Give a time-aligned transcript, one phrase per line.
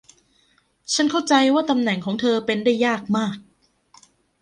[0.93, 3.37] ฉันเข้าใจว่าตำแหน่งของเธอเป็นได้ยากมาก